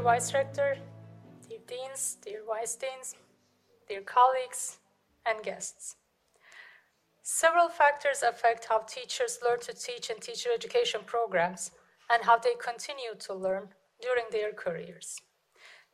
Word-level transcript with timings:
dear 0.00 0.04
Vice 0.04 0.32
Rector, 0.32 0.76
dear 1.46 1.58
Deans, 1.66 2.16
dear 2.24 2.40
Vice 2.46 2.74
Deans, 2.74 3.16
dear 3.86 4.00
colleagues, 4.00 4.78
and 5.26 5.44
guests. 5.44 5.96
Several 7.22 7.68
factors 7.68 8.22
affect 8.22 8.64
how 8.70 8.78
teachers 8.78 9.40
learn 9.44 9.60
to 9.60 9.74
teach 9.74 10.08
in 10.08 10.18
teacher 10.18 10.48
education 10.54 11.02
programs 11.04 11.72
and 12.08 12.24
how 12.24 12.38
they 12.38 12.54
continue 12.54 13.14
to 13.18 13.34
learn 13.34 13.68
during 14.00 14.24
their 14.32 14.52
careers. 14.52 15.20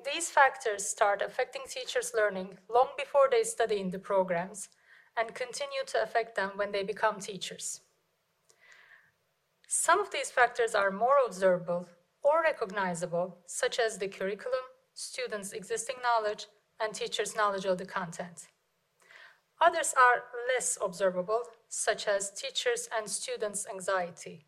These 0.04 0.30
factors 0.30 0.86
start 0.86 1.20
affecting 1.20 1.62
teachers' 1.68 2.12
learning 2.14 2.58
long 2.72 2.90
before 2.96 3.26
they 3.28 3.42
study 3.42 3.80
in 3.80 3.90
the 3.90 3.98
programs 3.98 4.68
and 5.16 5.34
continue 5.34 5.84
to 5.84 6.02
affect 6.02 6.36
them 6.36 6.52
when 6.54 6.70
they 6.70 6.84
become 6.84 7.18
teachers. 7.18 7.80
Some 9.66 9.98
of 9.98 10.12
these 10.12 10.30
factors 10.30 10.76
are 10.76 10.92
more 10.92 11.16
observable 11.26 11.88
or 12.26 12.42
recognizable, 12.42 13.38
such 13.46 13.78
as 13.78 13.98
the 13.98 14.08
curriculum, 14.08 14.66
students' 14.94 15.52
existing 15.52 15.96
knowledge, 16.02 16.46
and 16.80 16.92
teachers' 16.92 17.36
knowledge 17.36 17.64
of 17.64 17.78
the 17.78 17.86
content. 17.86 18.48
Others 19.60 19.94
are 19.96 20.24
less 20.52 20.76
observable, 20.82 21.42
such 21.68 22.08
as 22.08 22.30
teachers' 22.30 22.88
and 22.96 23.08
students' 23.08 23.66
anxiety. 23.72 24.44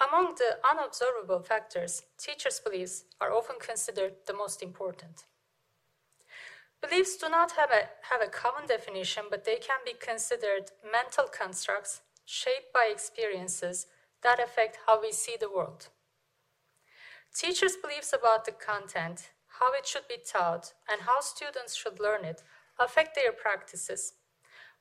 Among 0.00 0.36
the 0.36 0.58
unobservable 0.70 1.40
factors, 1.40 2.04
teachers' 2.16 2.60
beliefs 2.60 3.04
are 3.20 3.32
often 3.32 3.56
considered 3.58 4.14
the 4.26 4.32
most 4.32 4.62
important. 4.62 5.24
Beliefs 6.80 7.16
do 7.16 7.28
not 7.28 7.52
have 7.52 7.70
a, 7.70 7.90
have 8.08 8.22
a 8.22 8.30
common 8.30 8.66
definition, 8.66 9.24
but 9.28 9.44
they 9.44 9.56
can 9.56 9.80
be 9.84 9.92
considered 9.92 10.70
mental 10.90 11.26
constructs 11.26 12.00
shaped 12.24 12.72
by 12.72 12.88
experiences 12.90 13.86
that 14.22 14.40
affect 14.40 14.78
how 14.86 15.02
we 15.02 15.12
see 15.12 15.36
the 15.38 15.50
world. 15.50 15.88
Teachers' 17.34 17.76
beliefs 17.76 18.12
about 18.12 18.44
the 18.44 18.52
content, 18.52 19.30
how 19.60 19.72
it 19.72 19.86
should 19.86 20.08
be 20.08 20.18
taught, 20.18 20.74
and 20.90 21.02
how 21.02 21.20
students 21.20 21.76
should 21.76 22.00
learn 22.00 22.24
it 22.24 22.42
affect 22.78 23.14
their 23.14 23.32
practices. 23.32 24.14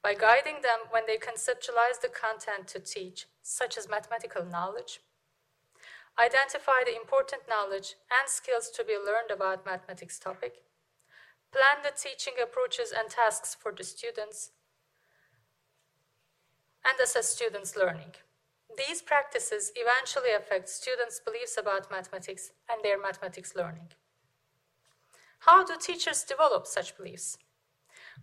By 0.01 0.13
guiding 0.13 0.61
them 0.61 0.79
when 0.89 1.03
they 1.05 1.17
conceptualize 1.17 2.01
the 2.01 2.09
content 2.09 2.67
to 2.69 2.79
teach, 2.79 3.27
such 3.43 3.77
as 3.77 3.89
mathematical 3.89 4.45
knowledge, 4.45 5.01
identify 6.17 6.83
the 6.85 6.95
important 6.95 7.43
knowledge 7.47 7.95
and 8.09 8.29
skills 8.29 8.69
to 8.71 8.83
be 8.83 8.93
learned 8.93 9.31
about 9.31 9.65
mathematics 9.65 10.17
topic, 10.17 10.63
plan 11.51 11.83
the 11.83 11.91
teaching 11.95 12.33
approaches 12.41 12.91
and 12.97 13.09
tasks 13.09 13.55
for 13.59 13.71
the 13.71 13.83
students, 13.83 14.51
and 16.85 16.99
assess 16.99 17.29
students' 17.29 17.75
learning. 17.75 18.13
These 18.87 19.01
practices 19.01 19.73
eventually 19.75 20.31
affect 20.31 20.69
students' 20.69 21.19
beliefs 21.19 21.57
about 21.57 21.91
mathematics 21.91 22.51
and 22.71 22.81
their 22.81 22.97
mathematics 22.97 23.53
learning. 23.53 23.89
How 25.39 25.65
do 25.65 25.75
teachers 25.75 26.23
develop 26.23 26.65
such 26.65 26.95
beliefs? 26.95 27.37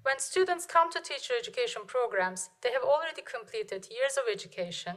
When 0.03 0.19
students 0.19 0.65
come 0.65 0.91
to 0.93 1.01
teacher 1.01 1.35
education 1.39 1.83
programs, 1.87 2.49
they 2.63 2.73
have 2.73 2.83
already 2.83 3.21
completed 3.21 3.89
years 3.91 4.17
of 4.17 4.33
education, 4.33 4.97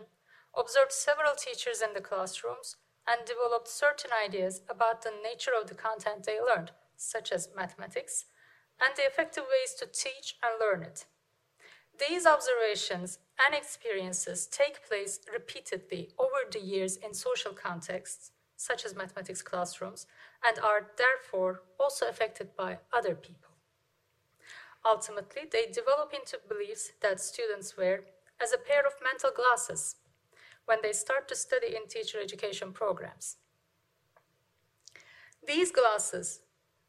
observed 0.57 0.93
several 0.93 1.33
teachers 1.35 1.81
in 1.81 1.93
the 1.93 2.07
classrooms, 2.09 2.77
and 3.05 3.27
developed 3.27 3.67
certain 3.67 4.11
ideas 4.25 4.61
about 4.69 5.01
the 5.01 5.11
nature 5.11 5.51
of 5.59 5.67
the 5.67 5.75
content 5.75 6.23
they 6.23 6.39
learned, 6.39 6.71
such 6.95 7.33
as 7.33 7.49
mathematics, 7.53 8.25
and 8.79 8.95
the 8.95 9.03
effective 9.03 9.43
ways 9.43 9.73
to 9.73 9.85
teach 9.85 10.37
and 10.41 10.53
learn 10.57 10.83
it. 10.83 11.05
These 12.07 12.25
observations 12.25 13.19
and 13.45 13.53
experiences 13.53 14.47
take 14.47 14.87
place 14.87 15.19
repeatedly 15.31 16.09
over 16.17 16.49
the 16.49 16.61
years 16.61 16.95
in 16.95 17.13
social 17.13 17.51
contexts, 17.51 18.31
such 18.55 18.85
as 18.85 18.95
mathematics 18.95 19.41
classrooms, 19.41 20.07
and 20.45 20.57
are 20.59 20.91
therefore 20.97 21.63
also 21.79 22.07
affected 22.07 22.55
by 22.55 22.79
other 22.93 23.15
people. 23.15 23.49
Ultimately, 24.85 25.41
they 25.51 25.65
develop 25.65 26.13
into 26.13 26.39
beliefs 26.47 26.91
that 27.01 27.19
students 27.19 27.75
wear 27.75 28.05
as 28.41 28.53
a 28.53 28.57
pair 28.57 28.85
of 28.85 28.93
mental 29.03 29.31
glasses 29.35 29.97
when 30.65 30.79
they 30.81 30.93
start 30.93 31.27
to 31.27 31.35
study 31.35 31.75
in 31.75 31.87
teacher 31.87 32.19
education 32.21 32.71
programs. 32.71 33.37
These 35.45 35.71
glasses, 35.71 36.41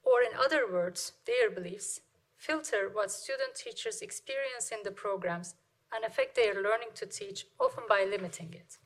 or 0.05 0.23
in 0.23 0.39
other 0.39 0.71
words, 0.71 1.13
their 1.27 1.51
beliefs, 1.51 2.01
filter 2.41 2.89
what 2.91 3.11
student 3.11 3.55
teachers 3.55 4.01
experience 4.01 4.71
in 4.73 4.79
the 4.83 4.91
programs 4.91 5.55
and 5.95 6.05
affect 6.05 6.35
their 6.35 6.55
learning 6.55 6.89
to 6.95 7.05
teach, 7.05 7.47
often 7.61 7.85
by 7.87 8.07
limiting 8.09 8.55
it. 8.55 8.79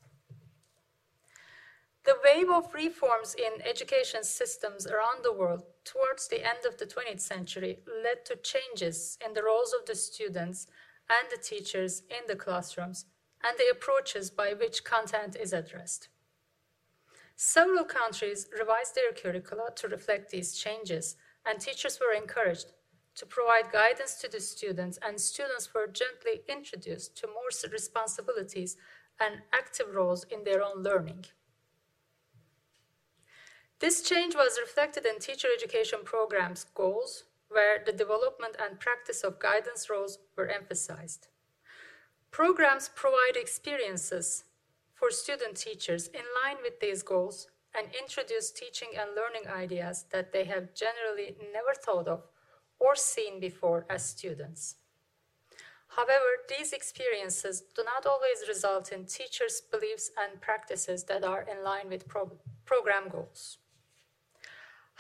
The 2.05 2.17
wave 2.25 2.51
of 2.51 2.75
reforms 2.75 3.35
in 3.35 3.63
education 3.65 4.25
systems 4.25 4.87
around 4.87 5.23
the 5.23 5.33
world 5.33 5.63
towards 5.85 6.27
the 6.27 6.45
end 6.45 6.67
of 6.67 6.77
the 6.79 6.85
20th 6.85 7.21
century 7.21 7.79
led 7.87 8.25
to 8.27 8.37
changes 8.37 9.17
in 9.25 9.33
the 9.35 9.45
roles 9.45 9.73
of 9.73 9.87
the 9.87 9.95
students 9.95 10.67
and 11.09 11.29
the 11.31 11.43
teachers 11.43 12.03
in 12.11 12.27
the 12.27 12.37
classrooms 12.37 13.07
and 13.43 13.57
the 13.57 13.71
approaches 13.71 14.31
by 14.31 14.53
which 14.53 14.85
content 14.85 15.37
is 15.41 15.53
addressed. 15.53 16.09
Several 17.37 17.85
countries 17.85 18.49
revised 18.59 18.97
their 18.97 19.13
curricula 19.13 19.71
to 19.77 19.89
reflect 19.89 20.31
these 20.31 20.57
changes, 20.57 21.17
and 21.47 21.61
teachers 21.61 21.99
were 22.01 22.17
encouraged 22.17 22.73
to 23.17 23.27
provide 23.27 23.73
guidance 23.73 24.15
to 24.17 24.29
the 24.29 24.41
students, 24.41 24.99
and 25.07 25.21
students 25.21 25.73
were 25.73 25.87
gently 25.87 26.43
introduced 26.49 27.17
to 27.19 27.27
more 27.27 27.51
responsibilities 27.71 28.77
and 29.21 29.43
active 29.53 29.95
roles 29.95 30.25
in 30.25 30.45
their 30.45 30.63
own 30.63 30.83
learning. 30.83 31.25
This 33.79 34.03
change 34.03 34.35
was 34.35 34.59
reflected 34.61 35.07
in 35.07 35.19
teacher 35.19 35.49
education 35.55 36.01
programs' 36.05 36.65
goals, 36.75 37.25
where 37.49 37.83
the 37.85 37.93
development 37.93 38.57
and 38.59 38.81
practice 38.81 39.23
of 39.23 39.39
guidance 39.39 39.89
roles 39.89 40.19
were 40.37 40.49
emphasized. 40.49 41.29
Programs 42.31 42.91
provide 42.95 43.37
experiences 43.37 44.45
for 44.95 45.11
student 45.11 45.57
teachers 45.57 46.09
in 46.09 46.23
line 46.43 46.57
with 46.63 46.81
these 46.81 47.03
goals 47.03 47.49
and 47.77 47.89
introduce 48.01 48.51
teaching 48.51 48.89
and 48.99 49.11
learning 49.15 49.49
ideas 49.49 50.07
that 50.11 50.33
they 50.33 50.45
have 50.45 50.75
generally 50.75 51.37
never 51.53 51.75
thought 51.75 52.09
of 52.09 52.23
or 52.84 52.95
seen 52.95 53.41
before 53.41 53.87
as 53.89 54.05
students. 54.05 54.77
However, 55.97 56.31
these 56.49 56.72
experiences 56.72 57.62
do 57.75 57.83
not 57.84 58.05
always 58.05 58.49
result 58.49 58.93
in 58.93 59.06
teachers' 59.06 59.62
beliefs 59.72 60.11
and 60.21 60.41
practices 60.41 61.05
that 61.05 61.25
are 61.25 61.47
in 61.50 61.65
line 61.65 61.89
with 61.89 62.09
pro 62.09 62.33
program 62.67 63.09
goals. 63.09 63.59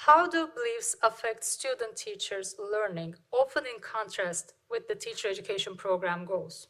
How 0.06 0.26
do 0.26 0.48
beliefs 0.54 0.96
affect 1.02 1.44
student 1.44 1.96
teachers' 1.96 2.56
learning, 2.58 3.16
often 3.32 3.64
in 3.66 3.80
contrast 3.80 4.54
with 4.70 4.88
the 4.88 4.94
teacher 4.94 5.28
education 5.28 5.76
program 5.76 6.24
goals? 6.24 6.68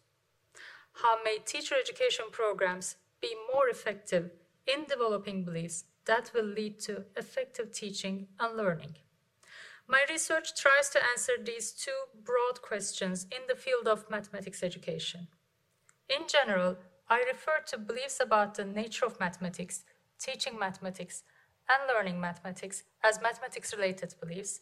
How 1.03 1.17
may 1.25 1.39
teacher 1.39 1.77
education 1.81 2.27
programs 2.33 2.97
be 3.21 3.35
more 3.53 3.69
effective 3.69 4.31
in 4.67 4.85
developing 4.85 5.45
beliefs 5.45 5.85
that 6.07 6.31
will 6.35 6.51
lead 6.59 6.81
to 6.81 7.05
effective 7.17 7.73
teaching 7.73 8.29
and 8.41 8.57
learning? 8.57 8.97
My 9.87 10.05
research 10.09 10.55
tries 10.55 10.89
to 10.91 11.05
answer 11.13 11.33
these 11.43 11.71
two 11.73 11.93
broad 12.25 12.63
questions 12.63 13.27
in 13.31 13.43
the 13.49 13.55
field 13.55 13.87
of 13.87 14.11
mathematics 14.11 14.63
education. 14.63 15.29
In 16.09 16.27
general, 16.27 16.77
I 17.09 17.19
refer 17.19 17.61
to 17.67 17.79
beliefs 17.79 18.19
about 18.21 18.55
the 18.55 18.65
nature 18.65 19.05
of 19.05 19.21
mathematics, 19.21 19.85
teaching 20.19 20.59
mathematics, 20.59 21.23
and 21.69 21.83
learning 21.89 22.19
mathematics 22.19 22.85
as 23.03 23.21
mathematics-related 23.21 24.15
beliefs, 24.21 24.61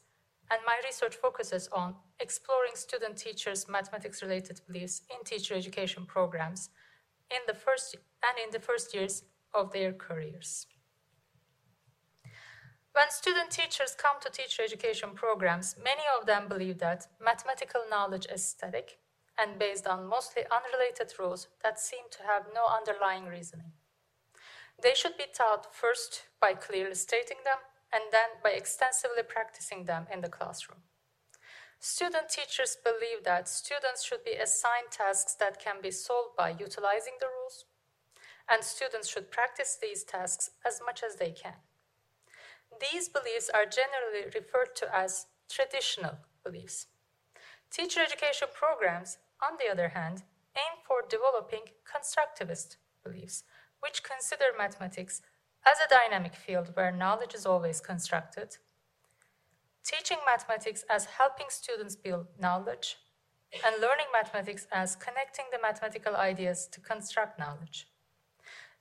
and 0.50 0.60
my 0.66 0.80
research 0.84 1.14
focuses 1.14 1.68
on 1.68 1.94
exploring 2.18 2.72
student 2.74 3.16
teachers' 3.16 3.68
mathematics-related 3.68 4.60
beliefs 4.66 5.02
in 5.10 5.24
teacher 5.24 5.54
education 5.54 6.04
programs 6.04 6.68
in 7.30 7.40
the 7.46 7.54
first 7.54 7.96
and 8.22 8.38
in 8.44 8.50
the 8.50 8.60
first 8.60 8.92
years 8.92 9.22
of 9.54 9.72
their 9.72 9.92
careers. 9.92 10.66
When 12.94 13.10
student 13.10 13.50
teachers 13.50 13.94
come 13.94 14.16
to 14.20 14.30
teacher 14.30 14.62
education 14.62 15.10
programs, 15.14 15.76
many 15.82 16.02
of 16.18 16.26
them 16.26 16.46
believe 16.46 16.78
that 16.78 17.06
mathematical 17.24 17.80
knowledge 17.90 18.26
is 18.32 18.44
static 18.46 18.98
and 19.38 19.58
based 19.58 19.86
on 19.86 20.06
mostly 20.06 20.42
unrelated 20.50 21.14
rules 21.18 21.48
that 21.64 21.80
seem 21.80 22.04
to 22.10 22.22
have 22.24 22.52
no 22.54 22.66
underlying 22.66 23.24
reasoning. 23.24 23.72
They 24.82 24.92
should 24.94 25.16
be 25.16 25.24
taught 25.32 25.74
first 25.74 26.24
by 26.38 26.52
clearly 26.52 26.94
stating 26.94 27.38
them 27.44 27.58
and 27.92 28.04
then 28.12 28.40
by 28.44 28.50
extensively 28.50 29.22
practicing 29.26 29.84
them 29.84 30.06
in 30.12 30.20
the 30.20 30.28
classroom. 30.28 30.80
Student 31.80 32.28
teachers 32.28 32.76
believe 32.76 33.24
that 33.24 33.48
students 33.48 34.04
should 34.04 34.22
be 34.22 34.32
assigned 34.32 34.90
tasks 34.90 35.34
that 35.40 35.58
can 35.58 35.76
be 35.82 35.90
solved 35.90 36.36
by 36.36 36.50
utilizing 36.50 37.14
the 37.20 37.26
rules, 37.26 37.64
and 38.48 38.62
students 38.62 39.08
should 39.08 39.30
practice 39.30 39.78
these 39.80 40.04
tasks 40.04 40.50
as 40.64 40.80
much 40.84 41.02
as 41.02 41.16
they 41.16 41.32
can. 41.32 41.54
These 42.80 43.08
beliefs 43.08 43.50
are 43.52 43.64
generally 43.64 44.30
referred 44.34 44.74
to 44.76 44.94
as 44.94 45.26
traditional 45.50 46.16
beliefs. 46.44 46.86
Teacher 47.70 48.00
education 48.00 48.48
programs, 48.52 49.18
on 49.42 49.56
the 49.58 49.70
other 49.70 49.90
hand, 49.90 50.24
aim 50.56 50.78
for 50.86 51.02
developing 51.08 51.62
constructivist 51.84 52.76
beliefs, 53.04 53.44
which 53.80 54.02
consider 54.02 54.46
mathematics 54.56 55.22
as 55.64 55.78
a 55.78 55.88
dynamic 55.88 56.34
field 56.34 56.70
where 56.74 56.92
knowledge 56.92 57.34
is 57.34 57.46
always 57.46 57.80
constructed, 57.80 58.56
teaching 59.84 60.18
mathematics 60.26 60.84
as 60.90 61.06
helping 61.06 61.46
students 61.48 61.96
build 61.96 62.26
knowledge, 62.38 62.96
and 63.64 63.80
learning 63.80 64.06
mathematics 64.12 64.66
as 64.72 64.96
connecting 64.96 65.44
the 65.52 65.58
mathematical 65.60 66.16
ideas 66.16 66.66
to 66.66 66.80
construct 66.80 67.38
knowledge. 67.38 67.88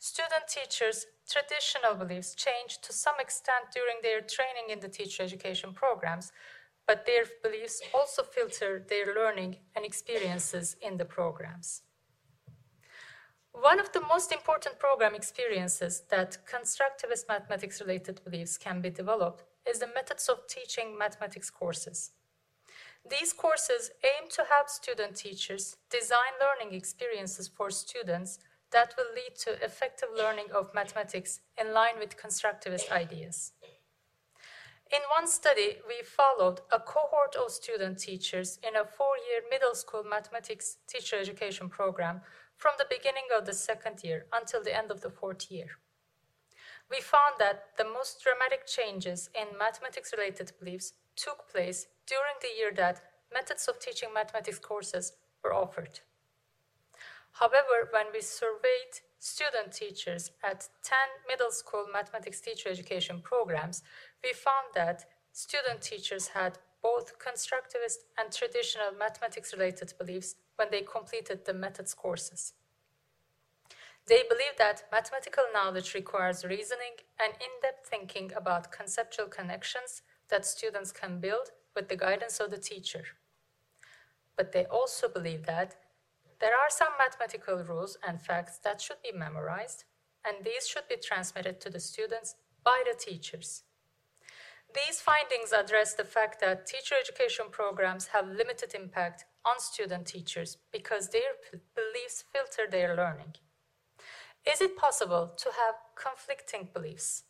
Student 0.03 0.47
teachers' 0.47 1.05
traditional 1.29 1.93
beliefs 1.93 2.33
change 2.33 2.79
to 2.81 2.91
some 2.91 3.19
extent 3.19 3.65
during 3.71 3.97
their 4.01 4.19
training 4.19 4.71
in 4.71 4.79
the 4.79 4.89
teacher 4.89 5.21
education 5.21 5.73
programs, 5.73 6.31
but 6.87 7.05
their 7.05 7.25
beliefs 7.43 7.83
also 7.93 8.23
filter 8.23 8.83
their 8.89 9.13
learning 9.13 9.57
and 9.75 9.85
experiences 9.85 10.75
in 10.81 10.97
the 10.97 11.05
programs. 11.05 11.83
One 13.51 13.79
of 13.79 13.91
the 13.91 14.01
most 14.01 14.31
important 14.31 14.79
program 14.79 15.13
experiences 15.13 16.01
that 16.09 16.39
constructivist 16.51 17.27
mathematics 17.29 17.79
related 17.79 18.23
beliefs 18.23 18.57
can 18.57 18.81
be 18.81 18.89
developed 18.89 19.43
is 19.69 19.77
the 19.77 19.93
methods 19.93 20.27
of 20.29 20.47
teaching 20.47 20.97
mathematics 20.97 21.51
courses. 21.51 22.09
These 23.07 23.33
courses 23.33 23.91
aim 24.03 24.29
to 24.31 24.45
help 24.49 24.67
student 24.67 25.15
teachers 25.15 25.77
design 25.91 26.33
learning 26.41 26.75
experiences 26.75 27.47
for 27.47 27.69
students 27.69 28.39
that 28.71 28.93
will 28.97 29.13
lead 29.13 29.35
to 29.35 29.63
effective 29.63 30.09
learning 30.15 30.47
of 30.53 30.73
mathematics 30.73 31.41
in 31.59 31.73
line 31.73 31.99
with 31.99 32.17
constructivist 32.17 32.91
ideas. 32.91 33.51
In 34.93 35.01
one 35.17 35.27
study, 35.27 35.77
we 35.87 36.03
followed 36.03 36.61
a 36.71 36.79
cohort 36.79 37.35
of 37.35 37.51
student 37.51 37.97
teachers 37.99 38.59
in 38.61 38.75
a 38.75 38.83
four 38.83 39.15
year 39.29 39.41
middle 39.49 39.73
school 39.73 40.03
mathematics 40.03 40.77
teacher 40.87 41.17
education 41.17 41.69
program 41.69 42.21
from 42.57 42.73
the 42.77 42.87
beginning 42.89 43.27
of 43.37 43.45
the 43.45 43.53
second 43.53 44.03
year 44.03 44.25
until 44.33 44.61
the 44.61 44.75
end 44.77 44.91
of 44.91 44.99
the 44.99 45.09
fourth 45.09 45.49
year. 45.49 45.79
We 46.89 46.99
found 46.99 47.35
that 47.39 47.77
the 47.77 47.85
most 47.85 48.21
dramatic 48.21 48.67
changes 48.67 49.29
in 49.33 49.57
mathematics 49.57 50.13
related 50.15 50.51
beliefs 50.59 50.93
took 51.15 51.49
place 51.49 51.87
during 52.05 52.35
the 52.41 52.53
year 52.57 52.71
that 52.75 53.01
methods 53.33 53.69
of 53.69 53.79
teaching 53.79 54.09
mathematics 54.13 54.59
courses 54.59 55.13
were 55.41 55.53
offered. 55.53 56.01
However, 57.33 57.89
when 57.91 58.07
we 58.13 58.21
surveyed 58.21 59.01
student 59.19 59.73
teachers 59.73 60.31
at 60.43 60.67
10 60.83 60.97
middle 61.27 61.51
school 61.51 61.85
mathematics 61.91 62.41
teacher 62.41 62.69
education 62.69 63.21
programs, 63.21 63.83
we 64.23 64.33
found 64.33 64.73
that 64.75 65.05
student 65.31 65.81
teachers 65.81 66.29
had 66.29 66.59
both 66.81 67.19
constructivist 67.19 68.05
and 68.17 68.31
traditional 68.33 68.91
mathematics 68.97 69.53
related 69.53 69.93
beliefs 69.97 70.35
when 70.55 70.69
they 70.71 70.81
completed 70.81 71.45
the 71.45 71.53
methods 71.53 71.93
courses. 71.93 72.53
They 74.07 74.23
believe 74.27 74.57
that 74.57 74.83
mathematical 74.91 75.43
knowledge 75.53 75.93
requires 75.93 76.43
reasoning 76.43 76.95
and 77.23 77.33
in 77.33 77.49
depth 77.61 77.87
thinking 77.87 78.31
about 78.35 78.71
conceptual 78.71 79.27
connections 79.27 80.01
that 80.29 80.45
students 80.45 80.91
can 80.91 81.19
build 81.19 81.51
with 81.75 81.87
the 81.87 81.95
guidance 81.95 82.39
of 82.39 82.49
the 82.49 82.57
teacher. 82.57 83.03
But 84.35 84.51
they 84.51 84.65
also 84.65 85.07
believe 85.07 85.45
that 85.45 85.75
there 86.41 86.55
are 86.55 86.69
some 86.69 86.93
mathematical 86.97 87.63
rules 87.63 87.97
and 88.05 88.19
facts 88.19 88.59
that 88.63 88.81
should 88.81 88.97
be 89.03 89.17
memorized, 89.17 89.85
and 90.25 90.43
these 90.43 90.67
should 90.67 90.87
be 90.89 90.97
transmitted 90.97 91.61
to 91.61 91.69
the 91.69 91.79
students 91.79 92.35
by 92.65 92.83
the 92.83 92.97
teachers. 92.97 93.63
These 94.73 95.01
findings 95.01 95.51
address 95.51 95.93
the 95.93 96.03
fact 96.03 96.39
that 96.41 96.65
teacher 96.65 96.95
education 96.99 97.45
programs 97.51 98.07
have 98.07 98.27
limited 98.27 98.73
impact 98.73 99.25
on 99.45 99.59
student 99.59 100.07
teachers 100.07 100.57
because 100.71 101.09
their 101.09 101.33
beliefs 101.75 102.23
filter 102.33 102.69
their 102.69 102.95
learning. 102.95 103.35
Is 104.49 104.61
it 104.61 104.77
possible 104.77 105.33
to 105.37 105.49
have 105.49 105.75
conflicting 105.95 106.69
beliefs? 106.73 107.23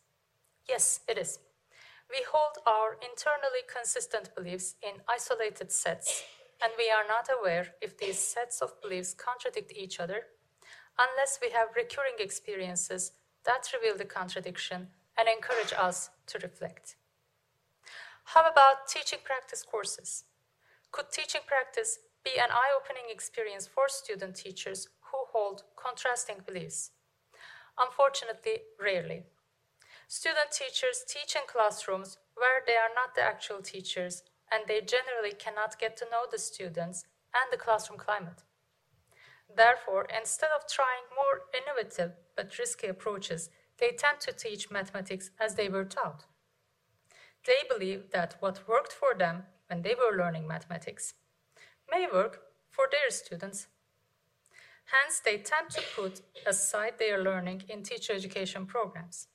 Yes, 0.68 1.00
it 1.08 1.18
is. 1.18 1.38
We 2.08 2.24
hold 2.30 2.58
our 2.66 2.94
internally 2.94 3.64
consistent 3.70 4.34
beliefs 4.34 4.76
in 4.82 5.02
isolated 5.08 5.72
sets, 5.72 6.22
and 6.62 6.72
we 6.78 6.88
are 6.90 7.06
not 7.06 7.28
aware 7.28 7.74
if 7.80 7.98
these 7.98 8.18
sets 8.18 8.62
of 8.62 8.80
beliefs 8.80 9.14
contradict 9.14 9.72
each 9.74 9.98
other 9.98 10.26
unless 10.98 11.38
we 11.42 11.50
have 11.50 11.76
recurring 11.76 12.14
experiences 12.18 13.12
that 13.44 13.72
reveal 13.72 13.96
the 13.96 14.04
contradiction 14.04 14.88
and 15.18 15.28
encourage 15.28 15.72
us 15.76 16.10
to 16.26 16.38
reflect. 16.38 16.96
How 18.24 18.48
about 18.48 18.86
teaching 18.86 19.18
practice 19.24 19.62
courses? 19.62 20.24
Could 20.92 21.10
teaching 21.10 21.40
practice 21.46 21.98
be 22.24 22.38
an 22.38 22.50
eye 22.50 22.72
opening 22.78 23.10
experience 23.10 23.66
for 23.66 23.88
student 23.88 24.36
teachers 24.36 24.88
who 25.10 25.18
hold 25.32 25.64
contrasting 25.76 26.36
beliefs? 26.46 26.92
Unfortunately, 27.78 28.58
rarely. 28.80 29.24
Student 30.06 30.52
teachers 30.52 31.04
teach 31.08 31.34
in 31.34 31.42
classrooms 31.46 32.18
where 32.36 32.62
they 32.66 32.74
are 32.74 32.94
not 32.94 33.14
the 33.14 33.22
actual 33.22 33.62
teachers 33.62 34.22
and 34.52 34.64
they 34.66 34.80
generally 34.80 35.32
cannot 35.38 35.78
get 35.78 35.96
to 35.96 36.06
know 36.10 36.24
the 36.30 36.38
students 36.38 37.04
and 37.34 37.50
the 37.50 37.56
classroom 37.56 37.98
climate. 37.98 38.42
Therefore, 39.54 40.06
instead 40.16 40.50
of 40.54 40.68
trying 40.68 41.04
more 41.14 41.42
innovative 41.54 42.12
but 42.36 42.58
risky 42.58 42.86
approaches, 42.86 43.50
they 43.78 43.90
tend 43.90 44.20
to 44.20 44.32
teach 44.32 44.70
mathematics 44.70 45.30
as 45.40 45.54
they 45.54 45.68
were 45.68 45.84
taught. 45.84 46.24
They 47.44 47.64
believe 47.68 48.10
that 48.12 48.36
what 48.40 48.68
worked 48.68 48.92
for 48.92 49.14
them 49.14 49.44
when 49.68 49.82
they 49.82 49.94
were 49.94 50.16
learning 50.16 50.46
mathematics 50.46 51.14
may 51.90 52.06
work 52.10 52.40
for 52.70 52.84
their 52.90 53.10
students. 53.10 53.66
Hence, 54.84 55.20
they 55.20 55.38
tend 55.38 55.70
to 55.70 55.82
put 55.94 56.22
aside 56.46 56.98
their 56.98 57.22
learning 57.22 57.62
in 57.68 57.82
teacher 57.82 58.12
education 58.12 58.66
programs. 58.66 59.28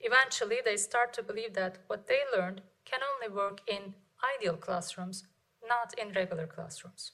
Eventually, 0.00 0.58
they 0.64 0.76
start 0.76 1.12
to 1.14 1.22
believe 1.22 1.54
that 1.54 1.78
what 1.86 2.06
they 2.06 2.20
learned 2.36 2.62
can 2.84 3.00
only 3.02 3.34
work 3.34 3.60
in 3.66 3.94
ideal 4.34 4.56
classrooms, 4.56 5.24
not 5.66 5.94
in 5.98 6.12
regular 6.12 6.46
classrooms. 6.46 7.12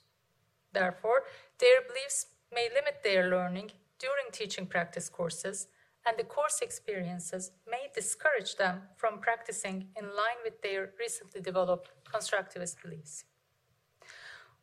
Therefore, 0.73 1.25
their 1.59 1.83
beliefs 1.87 2.27
may 2.53 2.69
limit 2.75 3.03
their 3.03 3.29
learning 3.29 3.73
during 3.99 4.31
teaching 4.33 4.67
practice 4.67 5.09
courses 5.09 5.69
and 6.07 6.17
the 6.19 6.25
course 6.25 6.61
experiences 6.61 7.53
may 7.71 7.89
discourage 7.95 8.57
them 8.57 8.83
from 8.97 9.21
practicing 9.21 9.87
in 9.97 10.05
line 10.07 10.41
with 10.45 10.61
their 10.63 10.91
recently 10.99 11.41
developed 11.41 11.91
constructivist 12.05 12.83
beliefs. 12.83 13.25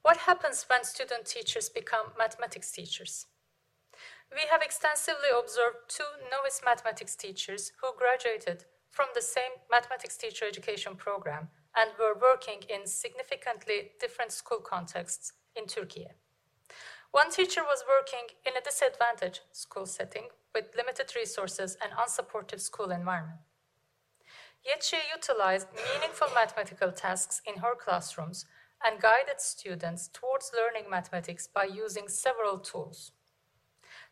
What 0.01 0.17
happens 0.17 0.65
when 0.67 0.83
student 0.83 1.25
teachers 1.25 1.69
become 1.69 2.07
mathematics 2.17 2.71
teachers? 2.71 3.27
We 4.31 4.47
have 4.51 4.61
extensively 4.61 5.29
observed 5.37 5.77
two 5.87 6.03
novice 6.31 6.61
mathematics 6.63 7.15
teachers 7.15 7.71
who 7.81 7.89
graduated 7.97 8.65
from 8.89 9.07
the 9.13 9.21
same 9.21 9.51
mathematics 9.71 10.17
teacher 10.17 10.45
education 10.45 10.95
program 10.95 11.49
and 11.75 11.91
were 11.99 12.17
working 12.19 12.61
in 12.69 12.85
significantly 12.85 13.91
different 13.99 14.31
school 14.31 14.59
contexts 14.59 15.33
in 15.55 15.65
Turkey. 15.65 16.07
One 17.11 17.31
teacher 17.31 17.61
was 17.63 17.83
working 17.87 18.35
in 18.45 18.55
a 18.55 18.61
disadvantaged 18.61 19.41
school 19.51 19.85
setting 19.85 20.29
with 20.53 20.75
limited 20.75 21.15
resources 21.15 21.77
and 21.83 21.91
unsupportive 21.93 22.59
school 22.59 22.91
environment. 22.91 23.39
Yet 24.63 24.83
she 24.83 24.97
utilized 25.15 25.67
meaningful 25.73 26.27
mathematical 26.35 26.91
tasks 26.91 27.41
in 27.47 27.61
her 27.61 27.75
classrooms 27.75 28.45
and 28.85 29.01
guided 29.01 29.39
students 29.39 30.09
towards 30.09 30.51
learning 30.53 30.89
mathematics 30.89 31.47
by 31.47 31.63
using 31.65 32.07
several 32.07 32.59
tools. 32.59 33.11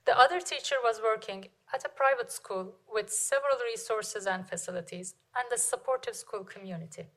The 0.05 0.17
other 0.17 0.39
teacher 0.39 0.77
was 0.83 1.01
working 1.03 1.49
at 1.73 1.85
a 1.85 1.89
private 1.89 2.31
school 2.31 2.75
with 2.91 3.11
several 3.11 3.57
resources 3.63 4.25
and 4.25 4.47
facilities 4.47 5.15
and 5.35 5.51
a 5.51 5.57
supportive 5.57 6.15
school 6.15 6.43
community. 6.43 7.07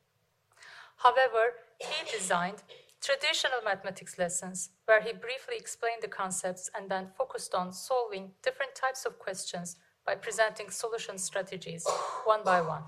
However, 1.03 1.53
he 1.79 2.11
designed 2.11 2.63
traditional 3.01 3.61
mathematics 3.65 4.19
lessons 4.19 4.69
where 4.85 5.01
he 5.01 5.13
briefly 5.13 5.55
explained 5.57 6.01
the 6.01 6.07
concepts 6.07 6.69
and 6.77 6.89
then 6.89 7.09
focused 7.17 7.55
on 7.55 7.73
solving 7.73 8.31
different 8.43 8.75
types 8.75 9.05
of 9.05 9.17
questions 9.17 9.77
by 10.05 10.15
presenting 10.15 10.69
solution 10.69 11.17
strategies 11.17 11.85
one 12.25 12.43
by 12.43 12.61
one. 12.61 12.83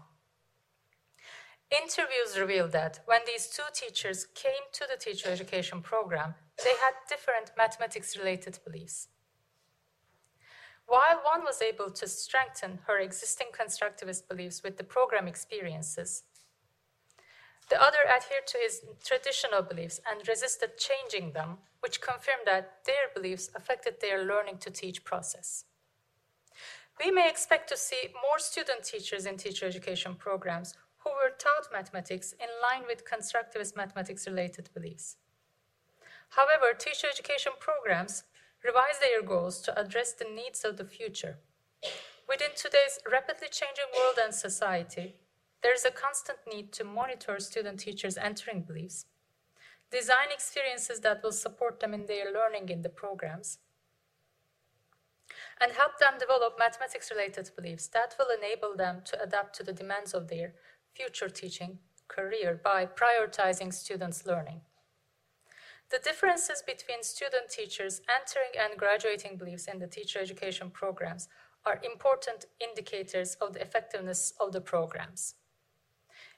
Interviews 1.71 2.37
revealed 2.39 2.71
that 2.73 2.99
when 3.05 3.21
these 3.25 3.47
two 3.47 3.63
teachers 3.73 4.25
came 4.35 4.65
to 4.73 4.85
the 4.87 4.97
teacher 4.97 5.29
education 5.29 5.81
program, 5.81 6.35
they 6.63 6.69
had 6.69 6.93
different 7.09 7.51
mathematics 7.57 8.15
related 8.15 8.59
beliefs. 8.63 9.07
While 10.85 11.21
one 11.23 11.43
was 11.43 11.63
able 11.63 11.89
to 11.89 12.07
strengthen 12.07 12.79
her 12.85 12.99
existing 12.99 13.47
constructivist 13.59 14.27
beliefs 14.27 14.61
with 14.61 14.77
the 14.77 14.83
program 14.83 15.27
experiences, 15.27 16.23
the 17.69 17.81
other 17.81 17.99
adhered 18.07 18.47
to 18.47 18.57
his 18.57 18.81
traditional 19.03 19.61
beliefs 19.61 19.99
and 20.09 20.27
resisted 20.27 20.77
changing 20.77 21.31
them, 21.31 21.57
which 21.79 22.01
confirmed 22.01 22.45
that 22.45 22.79
their 22.85 23.09
beliefs 23.15 23.49
affected 23.55 23.95
their 23.99 24.23
learning 24.23 24.57
to 24.59 24.71
teach 24.71 25.03
process. 25.03 25.65
We 27.03 27.11
may 27.11 27.29
expect 27.29 27.69
to 27.69 27.77
see 27.77 28.13
more 28.13 28.39
student 28.39 28.83
teachers 28.83 29.25
in 29.25 29.37
teacher 29.37 29.65
education 29.65 30.15
programs 30.15 30.75
who 30.99 31.09
were 31.11 31.35
taught 31.37 31.73
mathematics 31.73 32.33
in 32.33 32.47
line 32.61 32.83
with 32.87 33.05
constructivist 33.05 33.75
mathematics 33.75 34.27
related 34.27 34.69
beliefs. 34.73 35.17
However, 36.29 36.73
teacher 36.77 37.07
education 37.11 37.53
programs 37.59 38.23
revise 38.63 38.99
their 39.01 39.21
goals 39.21 39.61
to 39.61 39.79
address 39.79 40.13
the 40.13 40.25
needs 40.25 40.63
of 40.63 40.77
the 40.77 40.85
future. 40.85 41.37
Within 42.29 42.51
today's 42.55 42.99
rapidly 43.11 43.49
changing 43.51 43.85
world 43.95 44.17
and 44.23 44.33
society, 44.33 45.15
there 45.63 45.73
is 45.73 45.85
a 45.85 45.91
constant 45.91 46.39
need 46.51 46.73
to 46.73 46.83
monitor 46.83 47.39
student 47.39 47.79
teachers' 47.79 48.17
entering 48.17 48.61
beliefs, 48.61 49.05
design 49.89 50.27
experiences 50.31 50.99
that 50.99 51.23
will 51.23 51.31
support 51.31 51.79
them 51.79 51.93
in 51.93 52.05
their 52.05 52.33
learning 52.33 52.67
in 52.67 52.81
the 52.81 52.89
programs, 52.89 53.59
and 55.61 55.71
help 55.71 55.97
them 55.99 56.19
develop 56.19 56.59
mathematics 56.59 57.09
related 57.09 57.49
beliefs 57.55 57.87
that 57.87 58.13
will 58.19 58.27
enable 58.37 58.75
them 58.75 59.01
to 59.05 59.21
adapt 59.23 59.55
to 59.55 59.63
the 59.63 59.71
demands 59.71 60.13
of 60.13 60.27
their 60.27 60.53
future 60.93 61.29
teaching 61.29 61.79
career 62.09 62.59
by 62.61 62.85
prioritizing 62.85 63.73
students' 63.73 64.25
learning. 64.25 64.59
The 65.89 65.99
differences 65.99 66.61
between 66.65 67.03
student 67.03 67.49
teachers 67.49 68.01
entering 68.09 68.51
and 68.59 68.77
graduating 68.77 69.37
beliefs 69.37 69.67
in 69.67 69.79
the 69.79 69.87
teacher 69.87 70.19
education 70.19 70.69
programs 70.69 71.29
are 71.65 71.79
important 71.83 72.47
indicators 72.59 73.35
of 73.35 73.53
the 73.53 73.61
effectiveness 73.61 74.33
of 74.39 74.51
the 74.51 74.61
programs. 74.61 75.35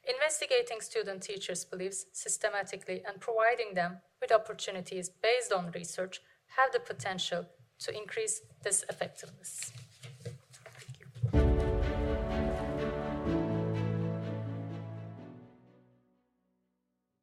Investigating 0.08 0.82
student 0.82 1.24
teachers' 1.24 1.66
beliefs 1.66 2.06
systematically 2.14 3.04
and 3.08 3.20
providing 3.20 3.74
them 3.74 3.98
with 4.22 4.32
opportunities 4.32 5.10
based 5.10 5.52
on 5.52 5.72
research 5.72 6.22
have 6.58 6.72
the 6.72 6.80
potential 6.80 7.46
to 7.80 7.96
increase 7.96 8.42
this 8.64 8.84
effectiveness. 8.90 9.72